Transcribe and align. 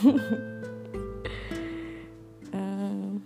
um, 2.56 3.20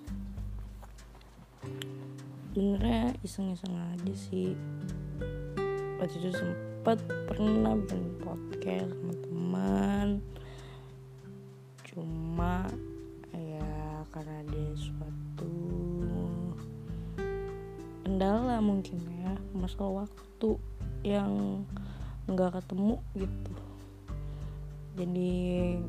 Sebenernya 2.51 3.15
iseng-iseng 3.23 3.75
aja 3.79 4.15
sih. 4.15 4.59
Waktu 6.03 6.19
itu 6.19 6.35
sempet 6.35 6.99
pernah 7.31 7.79
bikin 7.79 8.18
podcast 8.18 8.91
sama 8.91 9.15
teman. 9.23 10.09
Cuma 11.87 12.67
ya 13.31 14.03
karena 14.11 14.43
ada 14.43 14.65
suatu 14.75 15.54
kendala 18.03 18.59
mungkin 18.59 18.99
ya 19.23 19.39
masalah 19.54 20.07
waktu 20.07 20.59
yang 21.07 21.63
nggak 22.27 22.59
ketemu 22.59 22.99
gitu 23.15 23.64
jadi 24.94 25.30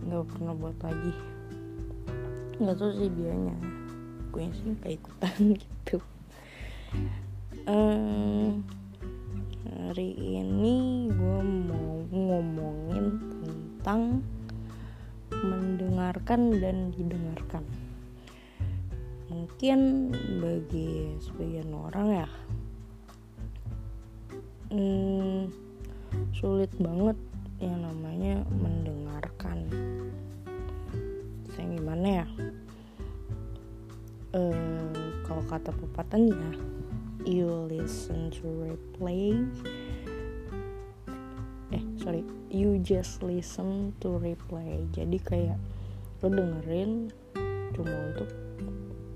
nggak 0.05 0.25
pernah 0.33 0.53
buat 0.57 0.77
lagi. 0.81 1.13
Nggak 2.61 2.75
tahu 2.77 2.91
sih 2.97 3.09
dianya 3.13 3.57
gue 4.35 4.51
sih 4.51 4.75
kayak 4.83 4.99
ikutan 4.99 5.39
gitu. 5.63 5.97
Um, 7.65 8.61
hari 9.63 10.11
ini 10.11 11.07
gue 11.07 11.39
mau 11.71 12.03
ngomongin 12.11 13.05
tentang 13.39 14.19
mendengarkan 15.31 16.59
dan 16.59 16.91
didengarkan. 16.91 17.63
Mungkin 19.31 20.11
bagi 20.43 21.15
sebagian 21.23 21.71
orang 21.71 22.07
ya 22.11 22.29
hmm, 24.75 25.47
sulit 26.35 26.71
banget 26.75 27.17
yang 27.59 27.79
namanya 27.79 28.43
mendengarkan. 28.51 29.67
Saya 31.55 31.65
gimana 31.71 32.07
ya? 32.23 32.27
Uh, 34.35 34.91
kalau 35.23 35.43
kata 35.47 35.71
pepatahnya 35.71 36.59
you 37.23 37.47
listen 37.71 38.27
to 38.27 38.43
replay. 38.67 39.39
Eh 41.71 41.83
sorry 41.97 42.27
you 42.51 42.75
just 42.83 43.23
listen 43.23 43.95
to 44.03 44.19
replay. 44.19 44.83
Jadi 44.91 45.17
kayak 45.23 45.59
lo 46.19 46.27
dengerin 46.27 47.09
cuma 47.71 47.95
untuk 48.11 48.29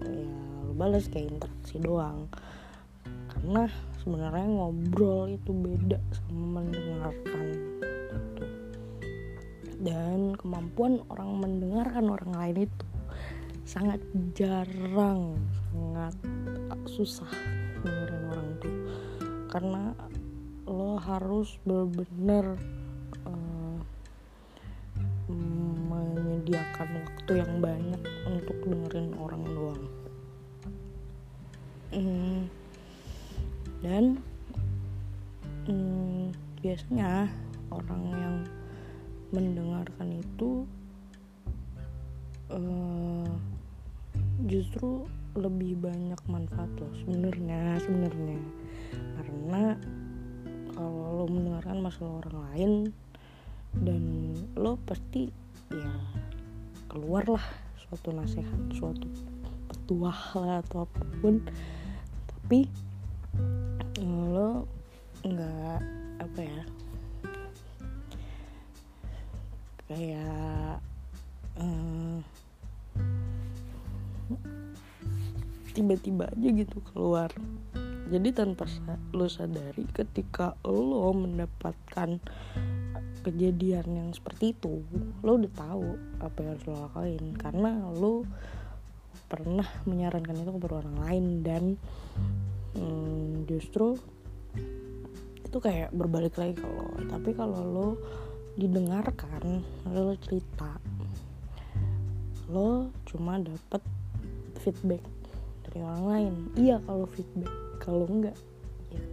ya 0.08 0.36
lo 0.64 0.74
balas 0.80 1.12
kayak 1.12 1.36
interaksi 1.36 1.76
doang. 1.84 2.32
Karena 3.30 3.68
sebenarnya 4.00 4.48
ngobrol 4.48 5.36
itu 5.36 5.52
beda 5.52 6.00
sama 6.16 6.64
mendengarkan. 6.64 7.48
Dan 9.80 10.36
kemampuan 10.36 11.00
orang 11.08 11.40
mendengarkan 11.40 12.12
orang 12.12 12.32
lain 12.36 12.58
itu 12.68 12.86
sangat 13.64 14.02
jarang 14.36 15.40
sangat 15.72 16.16
susah 16.90 17.32
dengerin 17.86 18.24
orang 18.28 18.50
tuh 18.60 18.76
karena 19.50 19.84
lo 20.70 21.02
harus 21.02 21.58
benar-benar 21.66 22.54
uh, 23.26 23.80
menyediakan 25.90 26.90
waktu 27.02 27.32
yang 27.42 27.54
banyak 27.58 28.02
untuk 28.30 28.58
dengerin 28.66 29.14
orang 29.18 29.44
doang. 29.50 29.84
Hmm, 31.90 32.40
dan 33.82 34.04
hmm, 35.66 36.30
biasanya 36.62 37.34
orang 37.80 38.04
yang 38.12 38.36
mendengarkan 39.30 40.20
itu 40.20 40.66
uh, 42.50 43.30
justru 44.50 45.06
lebih 45.38 45.78
banyak 45.78 46.18
manfaat 46.26 46.70
loh 46.82 46.94
sebenarnya 47.06 47.78
sebenarnya. 47.86 48.42
Karena 49.16 49.64
kalau 50.74 51.24
lo 51.24 51.26
mendengarkan 51.30 51.80
masalah 51.86 52.26
orang 52.26 52.38
lain 52.50 52.72
dan 53.86 54.04
lo 54.58 54.82
pasti 54.90 55.30
ya 55.70 55.94
keluarlah 56.90 57.44
suatu 57.78 58.10
nasihat 58.10 58.62
suatu 58.74 59.06
petuah 59.70 60.20
lah 60.42 60.58
atau 60.66 60.90
apa 60.90 61.02
pun. 61.22 61.38
Tapi 62.26 62.66
lo 64.02 64.66
nggak 65.22 65.80
apa 66.20 66.40
ya 66.42 66.62
kayak 69.90 70.78
uh, 71.58 72.22
tiba-tiba 75.74 76.30
aja 76.30 76.50
gitu 76.54 76.78
keluar. 76.94 77.34
Jadi 78.10 78.34
tanpa 78.34 78.66
lo 79.14 79.30
sadari 79.30 79.86
ketika 79.94 80.58
lo 80.66 81.14
mendapatkan 81.14 82.18
kejadian 83.22 83.86
yang 83.86 84.10
seperti 84.16 84.56
itu 84.58 84.82
lo 85.22 85.38
udah 85.38 85.54
tahu 85.54 85.86
apa 86.22 86.38
yang 86.42 86.50
harus 86.54 86.66
lo 86.70 86.76
lakuin. 86.86 87.26
Karena 87.38 87.72
lo 87.90 88.26
pernah 89.30 89.66
menyarankan 89.86 90.42
itu 90.42 90.52
kepada 90.58 90.82
orang 90.86 90.98
lain 91.06 91.26
dan 91.46 91.64
hmm, 92.74 93.46
justru 93.46 93.94
itu 95.46 95.58
kayak 95.58 95.90
berbalik 95.94 96.38
lagi 96.38 96.58
kalau 96.62 96.94
tapi 97.10 97.34
kalau 97.34 97.62
lo 97.62 97.88
didengarkan 98.60 99.64
lo 99.88 100.14
cerita 100.20 100.76
lo 102.50 102.90
cuma 103.06 103.38
dapet 103.38 103.82
feedback 104.60 105.06
dari 105.70 105.86
orang 105.86 106.04
lain. 106.10 106.34
Iya 106.58 106.82
kalau 106.82 107.06
feedback 107.14 107.54
kalau 107.78 108.06
enggak 108.10 108.36
ya. 108.90 109.04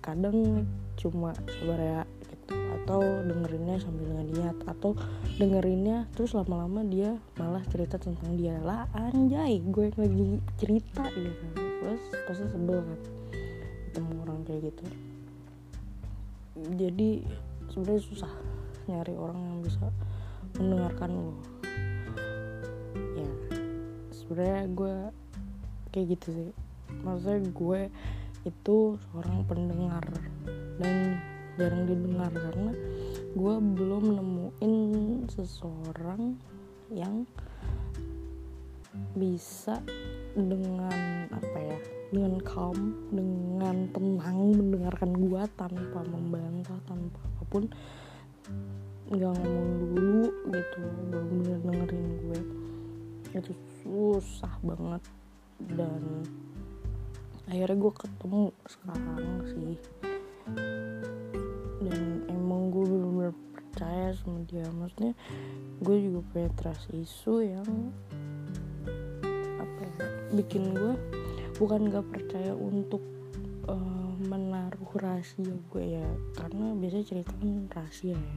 Kadang 0.00 0.64
cuma 0.96 1.36
sabar 1.36 1.80
ya 1.80 2.00
gitu. 2.32 2.56
Atau 2.80 3.00
dengerinnya 3.28 3.76
sambil 3.76 4.08
ngeliat 4.08 4.56
atau 4.64 4.96
dengerinnya 5.36 6.08
terus 6.16 6.32
lama-lama 6.32 6.80
dia 6.80 7.20
malah 7.36 7.60
cerita 7.68 8.00
tentang 8.00 8.40
dia. 8.40 8.56
Lah 8.64 8.88
anjay 8.96 9.60
gue 9.60 9.92
lagi 10.00 10.40
cerita 10.56 11.12
gitu. 11.12 11.44
Terus 11.54 12.02
pasti 12.24 12.44
sebel 12.48 12.80
kan 12.80 12.98
ketemu 13.92 14.12
orang 14.24 14.40
kayak 14.48 14.72
gitu. 14.72 14.84
Jadi 16.80 17.10
sebenarnya 17.70 18.02
susah 18.02 18.32
nyari 18.90 19.14
orang 19.14 19.38
yang 19.38 19.58
bisa 19.62 19.86
mendengarkan 20.58 21.10
lo. 21.14 21.34
Ya 23.16 23.30
sebenarnya 24.12 24.62
gue 24.70 24.94
kayak 25.94 26.06
gitu 26.18 26.28
sih. 26.34 26.50
Maksudnya 27.06 27.50
gue 27.50 27.80
itu 28.46 28.76
seorang 29.10 29.44
pendengar 29.44 30.04
dan 30.80 31.20
jarang 31.58 31.84
didengar 31.84 32.32
karena 32.32 32.72
gue 33.36 33.54
belum 33.76 34.04
nemuin 34.16 34.74
seseorang 35.28 36.38
yang 36.90 37.28
bisa 39.14 39.82
dengan 40.34 41.26
apa 41.30 41.58
ya 41.58 41.78
dengan 42.14 42.38
calm 42.46 42.94
dengan 43.10 43.90
tenang 43.90 44.38
mendengarkan 44.54 45.10
gue 45.14 45.42
tanpa 45.58 46.00
membantah 46.06 46.78
tanpa 46.86 47.09
apa 47.50 47.58
pun 47.58 47.66
nggak 49.10 49.32
ngomong 49.42 49.70
dulu 49.90 50.30
gitu 50.54 50.78
bener-bener 51.10 51.58
dengerin 51.66 52.06
gue. 52.22 52.40
Itu 53.34 53.52
susah 53.82 54.54
banget. 54.62 55.02
Dan 55.58 56.22
akhirnya 57.50 57.74
gue 57.74 57.92
ketemu 57.98 58.42
sekarang 58.70 59.34
sih. 59.50 59.74
Dan 61.82 62.22
emang 62.30 62.70
gue 62.70 62.86
bener-bener 62.86 63.34
percaya 63.50 64.14
sama 64.14 64.46
dia. 64.46 64.70
Maksudnya 64.70 65.18
gue 65.82 65.96
juga 66.06 66.22
punya 66.30 66.50
trust 66.54 66.86
isu 66.94 67.34
yang 67.50 67.66
apa 69.58 69.80
ya 69.98 70.06
bikin 70.38 70.70
gue 70.70 70.94
bukan 71.58 71.90
gak 71.90 72.06
percaya 72.14 72.54
untuk 72.54 73.02
uh, 73.68 74.12
menaruh 74.24 74.92
rahasia 74.96 75.52
gue 75.72 75.84
ya. 76.00 76.08
Karena 76.36 76.72
biasanya 76.76 77.06
cerita 77.06 77.32
kan 77.36 77.68
rahasia 77.68 78.16
ya. 78.16 78.36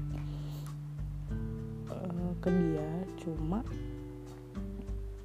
Uh, 1.93 2.31
ke 2.43 2.49
dia 2.49 2.89
cuma 3.21 3.61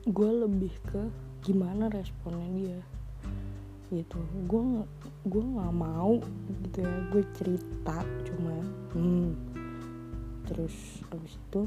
gue 0.09 0.31
lebih 0.47 0.75
ke 0.87 1.03
gimana 1.43 1.91
responnya 1.91 2.49
dia. 2.55 2.81
Gitu. 3.91 4.21
Gue 4.47 4.85
gue 5.27 5.43
nggak 5.43 5.75
mau 5.75 6.21
gitu 6.69 6.79
ya. 6.85 6.95
Gue 7.11 7.23
cerita 7.35 7.97
cuma 8.29 8.55
hmm. 8.95 9.33
Terus 10.49 11.03
abis 11.13 11.35
itu 11.37 11.67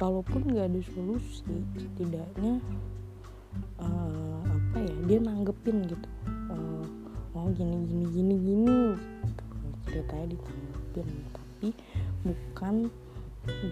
kalaupun 0.00 0.48
nggak 0.48 0.72
ada 0.72 0.80
solusi 0.96 1.60
setidaknya 1.76 2.56
uh, 3.82 4.40
apa 4.48 4.76
ya 4.80 4.94
dia 5.04 5.18
nanggepin 5.20 5.84
gitu 5.84 6.08
oh 7.40 7.48
gini 7.56 7.76
gini 7.88 8.04
gini 8.12 8.34
gini. 8.36 8.78
Gitu. 9.24 9.44
ceritanya 9.88 10.26
ditanggepin 10.36 11.08
tapi 11.40 11.68
bukan 12.20 12.74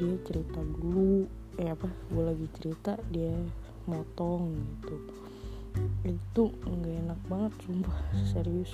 dia 0.01 0.15
cerita 0.25 0.61
dulu. 0.81 1.29
Eh 1.61 1.69
apa? 1.69 1.89
Gue 2.09 2.25
lagi 2.25 2.47
cerita 2.57 2.97
dia 3.13 3.37
motong 3.85 4.57
gitu. 4.89 5.15
Itu 6.09 6.45
nggak 6.65 6.97
enak 7.05 7.21
banget 7.29 7.53
sumpah. 7.61 7.99
Serius. 8.33 8.73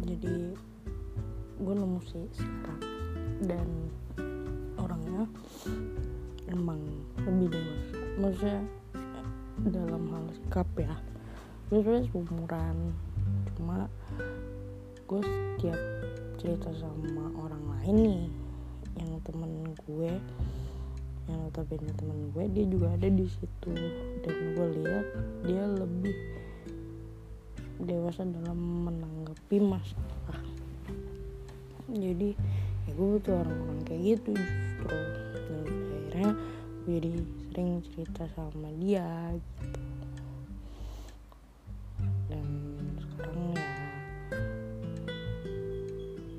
Jadi 0.00 0.56
gue 1.60 1.74
nemu 1.76 2.00
sih 2.08 2.24
sekarang 2.32 2.80
dan 3.44 3.68
orangnya 4.80 5.28
emang 6.48 6.80
lebih 7.28 7.52
dewasa. 7.52 8.00
Maksudnya 8.16 8.60
dalam 9.68 10.08
hal 10.08 10.24
sikap 10.32 10.68
ya 10.80 11.11
gue 11.72 11.80
sebenarnya 11.80 12.12
umuran 12.12 12.76
cuma 13.56 13.88
gue 15.08 15.20
setiap 15.24 15.80
cerita 16.36 16.68
sama 16.76 17.32
orang 17.40 17.64
lain 17.80 17.96
nih 17.96 18.22
yang 19.00 19.16
temen 19.24 19.72
gue 19.88 20.12
yang 21.32 21.48
notabene 21.48 21.88
temen 21.96 22.28
gue 22.34 22.44
dia 22.50 22.64
juga 22.66 22.92
ada 22.92 23.08
di 23.08 23.26
situ. 23.30 23.72
Dan 24.26 24.34
gue 24.58 24.66
lihat 24.82 25.06
dia 25.46 25.64
lebih 25.64 26.16
dewasa 27.82 28.26
dalam 28.26 28.58
menanggapi 28.90 29.56
masalah. 29.62 30.40
Jadi 31.88 32.34
ya 32.88 32.90
gue 32.90 33.06
butuh 33.18 33.34
orang-orang 33.38 33.80
kayak 33.86 34.02
gitu 34.18 34.30
justru. 34.34 34.98
Dan 35.46 35.66
akhirnya 35.70 36.30
gue 36.82 36.92
jadi 36.98 37.10
sering 37.48 37.70
cerita 37.86 38.24
sama 38.34 38.68
dia 38.82 39.38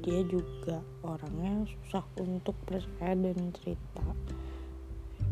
dia 0.03 0.19
juga 0.27 0.83
orangnya 1.00 1.63
susah 1.63 2.03
untuk 2.19 2.51
percaya 2.67 3.15
dan 3.15 3.55
cerita. 3.55 4.03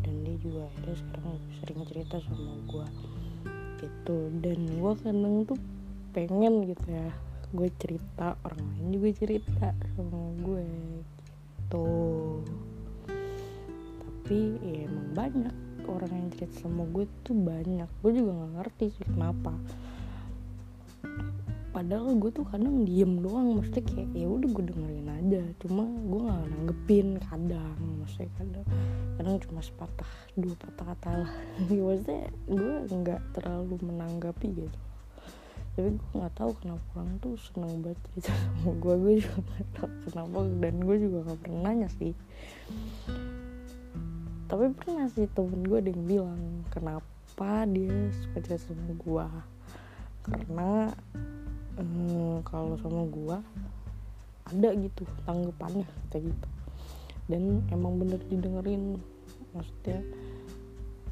Dan 0.00 0.24
dia 0.24 0.36
juga 0.40 0.64
akhirnya 0.72 0.96
sekarang 0.96 1.36
sering 1.60 1.80
cerita 1.92 2.16
sama 2.24 2.52
gue 2.64 2.86
gitu. 3.84 4.18
Dan 4.40 4.58
gue 4.80 4.92
kadang 5.04 5.36
tuh 5.44 5.60
pengen 6.16 6.64
gitu 6.72 6.86
ya 6.88 7.08
gue 7.52 7.68
cerita 7.76 8.32
orang 8.48 8.64
lain 8.64 8.96
juga 8.96 9.08
cerita 9.12 9.66
sama 9.92 10.20
gue 10.40 10.64
gitu. 10.64 11.88
Tapi 14.00 14.38
ya 14.64 14.88
emang 14.88 15.08
banyak 15.12 15.56
orang 15.84 16.12
yang 16.16 16.28
cerita 16.32 16.64
sama 16.64 16.88
gue 16.88 17.04
tuh 17.28 17.36
banyak. 17.36 17.88
Gue 18.00 18.10
juga 18.16 18.40
nggak 18.40 18.52
ngerti 18.56 18.84
sih 18.96 19.04
kenapa 19.04 19.52
padahal 21.72 22.12
gue 22.20 22.28
tuh 22.28 22.44
kadang 22.52 22.84
diem 22.84 23.24
doang 23.24 23.56
maksudnya 23.56 23.82
kayak 23.88 24.08
ya 24.12 24.28
udah 24.28 24.48
gue 24.52 24.64
dengerin 24.68 25.08
aja. 25.08 25.42
Cuma 25.64 25.88
gue 25.88 26.20
nggak 26.20 26.44
nanggepin 26.52 27.08
kadang 27.24 27.78
maksudnya 27.98 28.28
kadang 28.36 28.66
kadang 29.16 29.36
cuma 29.48 29.60
sepatah 29.64 30.12
dua 30.36 30.54
patah 30.60 30.86
kata 30.92 31.10
lah. 31.24 31.32
Maksudnya 31.72 32.28
gue 32.46 32.74
nggak 32.92 33.20
terlalu 33.32 33.74
menanggapi 33.80 34.48
gitu. 34.52 34.78
Tapi 35.72 35.88
gue 35.96 36.08
nggak 36.12 36.34
tahu 36.36 36.50
kenapa 36.60 36.84
orang 37.00 37.16
tuh 37.24 37.34
seneng 37.40 37.80
banget 37.80 37.98
cerita 38.12 38.32
sama 38.40 38.70
gue 38.76 38.94
gue 39.00 39.14
juga 39.24 39.38
nggak 39.40 39.66
tahu 39.72 39.88
kenapa 40.12 40.38
dan 40.60 40.74
gue 40.84 40.96
juga 41.00 41.18
nggak 41.24 41.38
pernah 41.40 41.60
nanya 41.64 41.88
sih. 41.96 42.12
Tapi 44.52 44.64
pernah 44.76 45.08
sih 45.08 45.24
temen 45.32 45.64
gue 45.64 45.78
ada 45.80 45.88
yang 45.88 46.04
bilang 46.04 46.40
kenapa 46.68 47.64
dia 47.64 48.12
suka 48.12 48.38
cerita 48.44 48.68
sama 48.68 48.92
gue 48.92 49.26
karena 50.22 50.70
hmm, 51.78 52.44
kalau 52.44 52.76
sama 52.80 53.06
gue 53.08 53.36
ada 54.52 54.68
gitu 54.76 55.02
tanggapannya 55.24 55.88
kayak 56.12 56.32
gitu. 56.32 56.48
Dan 57.30 57.62
emang 57.70 57.96
bener 58.02 58.20
didengerin 58.26 58.98
maksudnya 59.54 60.00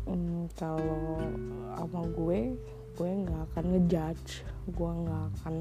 hmm, 0.09 0.51
kalau 0.59 1.21
sama 1.77 2.01
gue 2.13 2.59
gue 2.99 3.11
nggak 3.25 3.43
akan 3.53 3.65
ngejudge 3.73 4.45
gue 4.69 4.91
nggak 4.91 5.23
akan 5.41 5.55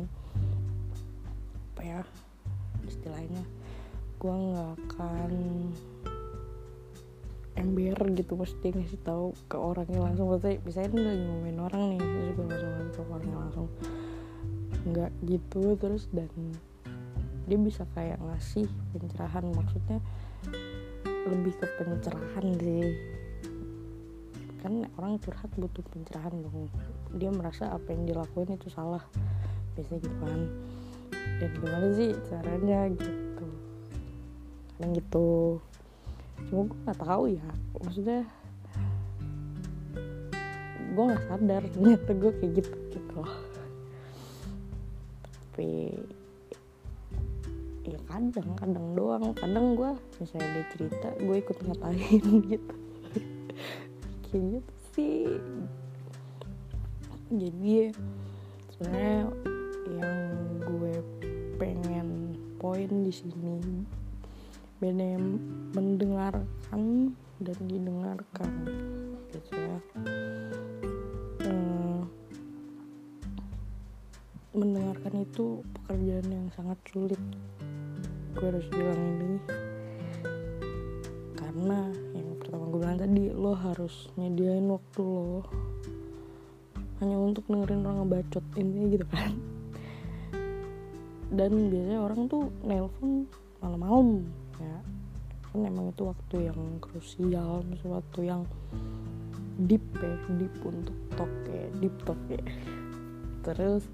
apa 1.70 1.82
ya 1.86 2.02
istilahnya 2.84 3.44
gue 4.20 4.34
nggak 4.36 4.72
akan 4.84 5.32
ember 7.60 8.00
gitu 8.16 8.40
pasti 8.40 8.72
ngasih 8.72 9.00
tahu 9.04 9.36
ke 9.52 9.60
orangnya 9.60 10.00
langsung. 10.00 10.32
Berarti 10.32 10.64
misalnya 10.64 10.90
gue 10.96 11.04
lagi 11.04 11.24
ngomongin 11.28 11.60
orang 11.60 11.82
nih 11.92 12.00
terus 12.00 12.30
gue 12.36 12.46
langsung 12.48 12.72
ngasih 12.72 12.94
ke 12.96 13.02
orangnya 13.12 13.38
langsung 13.40 13.68
nggak 14.88 15.12
gitu 15.28 15.76
terus 15.76 16.08
dan 16.16 16.30
dia 17.50 17.58
bisa 17.58 17.84
kayak 17.98 18.22
ngasih 18.22 18.70
pencerahan 18.94 19.46
maksudnya 19.50 19.98
lebih 21.30 21.54
ke 21.58 21.66
pencerahan 21.82 22.46
sih. 22.62 22.94
Kan 24.60 24.86
orang 25.00 25.18
curhat 25.18 25.50
butuh 25.56 25.86
pencerahan 25.90 26.36
dong. 26.46 26.70
Dia 27.16 27.34
merasa 27.34 27.74
apa 27.74 27.90
yang 27.90 28.06
dilakuin 28.06 28.54
itu 28.54 28.70
salah. 28.70 29.02
Biasanya 29.74 30.00
gitu 30.04 30.18
kan 30.22 30.42
dan 31.40 31.52
gimana 31.56 31.88
sih 31.96 32.12
caranya 32.28 32.80
gitu? 32.92 33.48
Kadang 34.76 34.92
gitu. 34.96 35.30
Cuma 36.52 36.62
gue 36.68 36.78
nggak 36.86 37.00
tahu 37.00 37.24
ya. 37.34 37.50
Maksudnya 37.82 38.20
gue 40.94 41.04
nggak 41.08 41.24
sadar. 41.28 41.62
Ternyata 41.74 42.12
gue 42.14 42.32
kayak 42.38 42.52
gitu 42.62 42.78
gitu 42.94 43.22
tapi 45.60 45.92
ya 47.84 48.00
kadang 48.08 48.50
kadang 48.56 48.88
doang. 48.96 49.36
Kadang 49.36 49.76
gue 49.76 49.92
misalnya 50.24 50.48
dia 50.56 50.66
cerita 50.72 51.08
gue 51.20 51.36
ikut 51.36 51.58
ngatain 51.68 52.28
gitu. 52.56 52.76
Kayak 54.24 54.44
gitu 54.56 54.74
sih. 54.96 55.28
Jadi 57.28 57.92
sebenarnya 58.72 59.20
yang 60.00 60.16
gue 60.64 60.96
pengen 61.60 62.40
poin 62.56 62.92
di 63.04 63.12
sini 63.12 63.84
beda 64.80 65.20
mendengarkan 65.76 67.12
dan 67.44 67.58
didengarkan 67.68 68.52
gitu 69.36 69.60
ya 69.60 69.76
mendengarkan 74.50 75.30
itu 75.30 75.62
pekerjaan 75.78 76.26
yang 76.26 76.48
sangat 76.58 76.78
sulit. 76.90 77.22
Gue 78.34 78.46
harus 78.50 78.66
bilang 78.74 78.98
ini. 78.98 79.38
Karena 81.38 81.94
gue 82.70 82.78
bilang 82.78 83.02
tadi 83.02 83.34
lo 83.34 83.54
harus 83.58 84.14
nyediain 84.18 84.70
waktu 84.70 85.02
lo. 85.02 85.42
Hanya 87.02 87.18
untuk 87.18 87.46
dengerin 87.50 87.86
orang 87.86 87.98
ngebacot 88.06 88.46
ini 88.58 88.94
gitu 88.94 89.06
kan. 89.10 89.34
Dan 91.30 91.70
biasanya 91.70 92.00
orang 92.02 92.22
tuh 92.26 92.50
nelpon 92.66 93.30
malam-malam 93.62 94.26
ya. 94.58 94.78
Kan 95.50 95.66
emang 95.66 95.94
itu 95.94 96.10
waktu 96.10 96.36
yang 96.50 96.62
krusial 96.82 97.66
sesuatu 97.74 98.22
yang 98.22 98.46
deep 99.66 99.82
ya 99.98 100.14
deep 100.38 100.54
untuk 100.62 100.98
talk 101.18 101.34
ya 101.50 101.66
deep 101.82 101.96
talk 102.06 102.22
ya. 102.30 102.42
Terus 103.46 103.86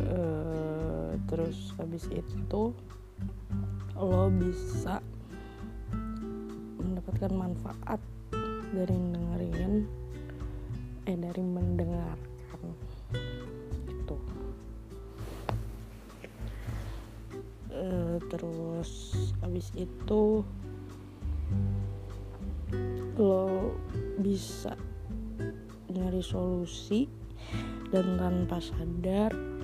uh, 0.00 1.12
terus 1.28 1.72
habis 1.80 2.04
itu 2.12 2.72
lo 3.96 4.28
bisa 4.28 5.00
mendapatkan 6.76 7.32
manfaat 7.32 8.00
dari 8.76 8.92
dengerin 8.92 9.72
eh 11.06 11.16
dari 11.16 11.42
mendengarkan. 11.42 12.62
Itu. 13.86 14.16
E, 17.70 17.84
terus 18.26 18.90
habis 19.40 19.70
itu 19.78 20.42
lo 23.16 23.72
bisa 24.18 24.74
nyari 25.88 26.20
solusi 26.20 27.08
dan 27.94 28.18
tanpa 28.18 28.58
sadar 28.60 29.55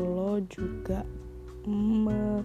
lo 0.00 0.42
juga 0.50 1.06
me 1.66 2.42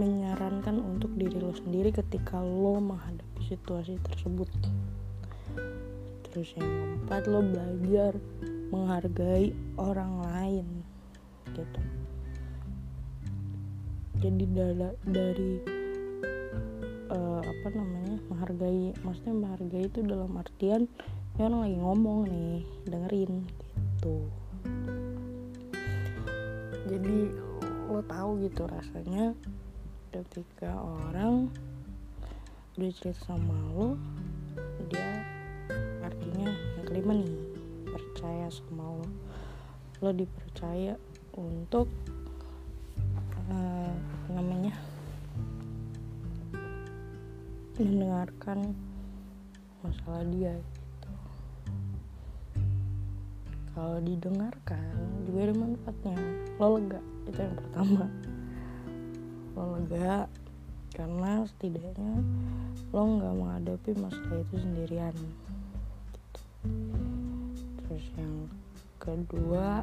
menyarankan 0.00 0.80
untuk 0.80 1.12
diri 1.20 1.36
lo 1.36 1.52
sendiri 1.52 1.92
ketika 1.92 2.40
lo 2.40 2.80
menghadapi 2.80 3.42
situasi 3.44 4.00
tersebut. 4.00 4.48
Terus 6.30 6.48
yang 6.56 6.64
keempat 6.64 7.28
lo 7.28 7.44
belajar 7.44 8.16
menghargai 8.72 9.52
orang 9.76 10.24
lain 10.24 10.66
gitu. 11.52 11.80
Jadi 14.20 14.44
dari, 14.52 14.88
dari 15.04 15.52
uh, 17.12 17.42
apa 17.42 17.68
namanya 17.74 18.16
menghargai 18.30 18.94
maksudnya 19.04 19.34
menghargai 19.36 19.84
itu 19.90 20.00
dalam 20.06 20.32
artian 20.38 20.86
ya 21.36 21.48
orang 21.48 21.60
lagi 21.66 21.78
ngomong 21.80 22.18
nih 22.28 22.62
dengerin 22.88 23.32
gitu 23.98 24.39
jadi 26.90 27.30
lo 27.86 28.02
tahu 28.02 28.42
gitu 28.42 28.66
rasanya 28.66 29.30
ketika 30.10 30.74
orang 30.74 31.46
udah 32.74 32.90
cerita 32.98 33.22
sama 33.30 33.54
lo 33.70 33.94
dia 34.90 35.22
artinya 36.02 36.50
yang 36.50 36.84
kelima 36.90 37.12
nih 37.22 37.50
percaya 37.90 38.46
sama 38.50 38.84
lo. 38.98 39.06
Lo 40.02 40.10
dipercaya 40.10 40.96
untuk 41.36 41.86
uh, 43.52 43.94
namanya 44.32 44.74
mendengarkan 47.78 48.74
masalah 49.80 50.24
dia 50.28 50.54
kalau 53.80 53.96
didengarkan 54.04 54.92
juga 55.24 55.48
ada 55.48 55.54
manfaatnya. 55.56 56.16
Lo 56.60 56.76
lega 56.76 57.00
itu 57.24 57.40
yang 57.40 57.56
pertama. 57.56 58.04
Lo 59.56 59.64
lega 59.80 60.28
karena 60.92 61.48
setidaknya 61.48 62.14
lo 62.92 63.00
nggak 63.16 63.34
menghadapi 63.40 63.90
masalah 63.96 64.44
itu 64.44 64.56
sendirian. 64.60 65.16
Gitu. 66.12 66.40
terus 67.80 68.04
yang 68.20 68.52
kedua 69.00 69.80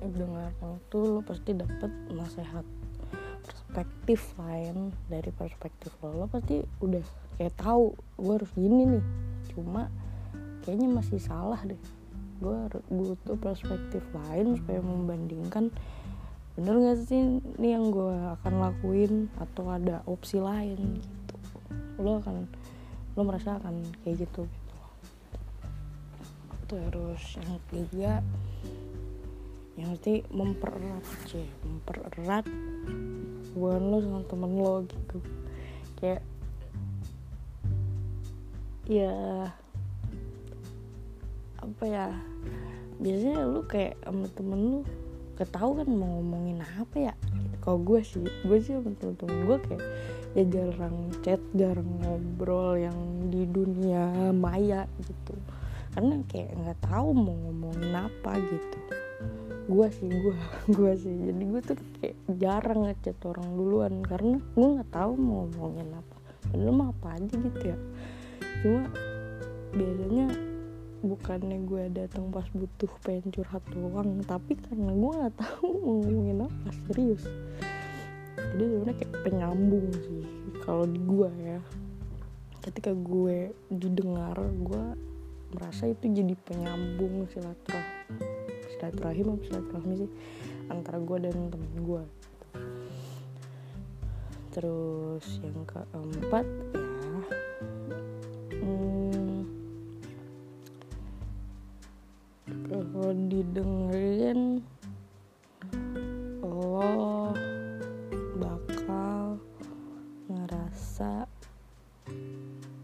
dengarkan 0.00 0.80
itu 0.80 0.98
lo 1.04 1.20
pasti 1.20 1.50
dapat 1.52 1.92
nasihat 2.08 2.64
perspektif 3.44 4.32
lain 4.40 4.96
dari 5.12 5.28
perspektif 5.28 5.92
lo. 6.00 6.24
Lo 6.24 6.26
pasti 6.32 6.64
udah 6.80 7.04
kayak 7.36 7.52
tahu 7.60 7.92
gue 8.16 8.32
harus 8.32 8.52
gini 8.56 8.96
nih. 8.96 9.04
Cuma 9.52 9.92
kayaknya 10.68 11.00
masih 11.00 11.16
salah 11.16 11.56
deh. 11.64 11.80
Gue 12.44 12.68
butuh 12.92 13.40
perspektif 13.40 14.04
lain 14.12 14.60
supaya 14.60 14.84
membandingkan. 14.84 15.72
Bener 16.60 16.76
gak 16.76 17.08
sih 17.08 17.40
ini 17.56 17.72
yang 17.72 17.88
gue 17.88 18.12
akan 18.12 18.60
lakuin? 18.60 19.32
Atau 19.40 19.72
ada 19.72 20.04
opsi 20.04 20.36
lain 20.36 21.00
gitu? 21.00 21.36
Lo 21.96 22.20
akan 22.20 22.44
lo 23.16 23.24
merasa 23.24 23.56
akan 23.56 23.80
kayak 24.04 24.28
gitu 24.28 24.44
gitu. 24.44 24.76
Terus 26.68 27.22
yang 27.40 27.48
ketiga 27.64 28.12
yang 29.80 29.96
nanti 29.96 30.20
mempererat 30.28 31.06
sih 31.32 31.48
mempererat 31.64 32.44
hubungan 33.56 33.82
lo 33.88 33.98
sama 34.04 34.20
temen 34.28 34.52
lo 34.52 34.84
gitu. 34.84 35.16
Kayak 35.96 36.20
ya 38.84 39.16
apa 41.68 41.84
ya 41.84 42.06
biasanya 42.98 43.46
lu 43.46 43.62
kayak 43.68 43.94
sama 44.02 44.26
temen 44.34 44.60
lu 44.60 44.80
ketahu 45.38 45.78
kan 45.78 45.86
mau 45.86 46.18
ngomongin 46.18 46.58
apa 46.82 46.96
ya. 46.98 47.14
Kalau 47.62 47.78
gue 47.78 48.02
sih 48.02 48.26
gue 48.26 48.58
sih 48.58 48.74
sama 48.74 48.90
temen-temen 48.98 49.38
gue 49.46 49.58
kayak 49.70 49.84
ya 50.34 50.44
jarang 50.50 50.96
chat 51.22 51.38
jarang 51.54 51.86
ngobrol 52.02 52.74
yang 52.74 52.98
di 53.30 53.46
dunia 53.46 54.34
maya 54.34 54.90
gitu. 54.98 55.38
Karena 55.94 56.18
kayak 56.26 56.50
nggak 56.58 56.78
tahu 56.90 57.08
mau 57.14 57.36
ngomongin 57.38 57.94
apa 57.94 58.32
gitu. 58.42 58.78
Gue 59.70 59.86
sih 59.94 60.10
gue 60.10 60.34
gue 60.76 60.92
sih. 60.98 61.14
Jadi 61.14 61.42
gue 61.46 61.60
tuh 61.62 61.78
kayak 62.02 62.16
jarang 62.34 62.90
ngechat 62.90 63.18
orang 63.22 63.48
duluan 63.54 63.94
karena 64.02 64.42
gue 64.42 64.68
nggak 64.74 64.90
tahu 64.90 65.12
mau 65.14 65.46
ngomongin 65.46 65.86
apa. 65.94 66.16
Padahal 66.50 66.74
mah 66.74 66.90
apa 66.90 67.08
aja 67.14 67.34
gitu 67.38 67.62
ya. 67.62 67.78
Cuma 68.66 68.82
biasanya 69.70 70.47
bukannya 70.98 71.62
gue 71.62 71.84
datang 71.94 72.34
pas 72.34 72.46
butuh 72.50 72.90
pengen 73.06 73.30
curhat 73.30 73.62
doang 73.70 74.18
tapi 74.26 74.58
karena 74.58 74.90
gue 74.90 75.12
nggak 75.14 75.34
tahu 75.38 75.66
mau 75.78 75.94
ngomongin 76.02 76.42
apa 76.46 76.70
serius. 76.86 77.24
Jadi 78.38 78.64
sebenarnya 78.66 78.96
kayak 78.98 79.14
penyambung 79.22 79.86
sih 79.94 80.24
kalau 80.66 80.84
di 80.90 80.98
gue 80.98 81.30
ya. 81.38 81.60
Ketika 82.58 82.90
gue 82.92 83.54
didengar 83.70 84.36
gue 84.42 84.84
merasa 85.54 85.88
itu 85.88 86.10
jadi 86.10 86.34
penyambung 86.44 87.24
silaturahmi 87.32 88.20
silaturahim 88.76 89.26
apa 89.34 89.42
silaturahmi 89.48 89.94
sih 90.04 90.10
antara 90.68 90.98
gue 90.98 91.16
dan 91.22 91.36
temen 91.48 91.72
gue. 91.78 92.02
Terus 94.50 95.24
yang 95.46 95.62
keempat 95.62 96.46
ya 96.74 96.87
kalau 103.08 103.24
didengerin 103.32 104.60
lo 106.44 107.32
bakal 108.36 109.40
ngerasa 110.28 111.24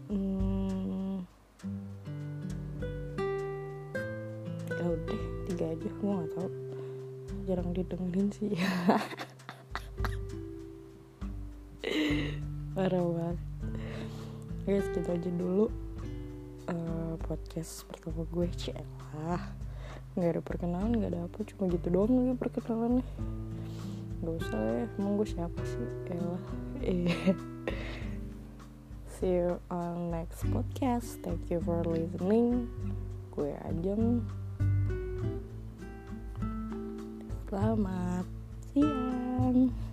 hmm, 0.09 1.21
ya 4.65 4.85
udah 4.89 5.21
tiga 5.45 5.77
aja 5.77 5.89
gue 5.93 6.09
nggak 6.09 6.29
tahu. 6.33 6.49
Jarang 7.45 7.69
didengerin 7.77 8.33
sih. 8.33 8.57
Parah 12.73 13.05
banget. 13.13 13.37
Guys 14.65 14.89
kita 14.89 15.21
aja 15.21 15.29
dulu 15.29 15.69
uh, 16.73 17.13
podcast 17.21 17.85
pertama 17.85 18.25
gue 18.33 18.49
celah 18.57 19.54
nggak 20.15 20.31
ada 20.31 20.41
perkenalan 20.41 20.91
nggak 20.95 21.11
ada 21.11 21.21
apa 21.27 21.37
cuma 21.43 21.67
gitu 21.67 21.87
doang 21.91 22.13
lagi 22.15 22.33
perkenalannya. 22.39 23.05
Nggak 24.23 24.35
usah 24.41 24.59
ya 24.59 24.83
emang 24.95 25.13
gue 25.19 25.27
siapa 25.27 25.61
sih? 25.67 25.87
Elah 26.09 26.43
eh. 26.81 27.35
See 29.15 29.31
you 29.39 29.59
on 29.71 30.11
next 30.11 30.43
podcast. 30.51 31.19
Thank 31.23 31.51
you 31.51 31.59
for 31.63 31.83
listening. 31.83 32.67
Gue 33.31 33.55
Ajeng. 33.63 34.23
Selamat 37.47 38.27
siang 38.71 39.84